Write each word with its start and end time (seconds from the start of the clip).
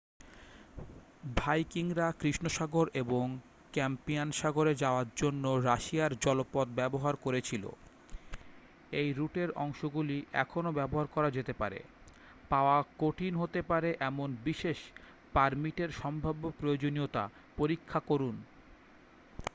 ভাইকিংরা 1.35 2.07
কৃষ্ণ 2.11 2.45
সাগর 2.47 2.85
এবং 2.93 3.25
ক্যাস্পিয়ান 3.73 4.29
সাগরে 4.31 4.73
যাওয়ার 4.75 5.07
জন্য 5.15 5.43
রাশিয়ান 5.63 6.11
জলপথ 6.21 6.67
ব্যবহার 6.75 7.15
করেছিল 7.15 7.63
এই 8.91 9.09
রুটের 9.13 9.49
অংশগুলি 9.55 10.17
এখনও 10.33 10.71
ব্যবহার 10.71 11.07
করা 11.07 11.29
যেতে 11.31 11.53
পারে 11.53 11.79
পাওয়া 12.49 12.77
কঠিন 12.99 13.33
হতে 13.35 13.61
পারে 13.61 13.89
এমন 13.99 14.29
বিশেষ 14.43 14.77
পারমিটের 15.33 15.89
সম্ভাব্য 15.91 16.43
প্রয়োজনীয়তা 16.59 17.23
পরীক্ষা 17.57 17.99
করুন 17.99 18.35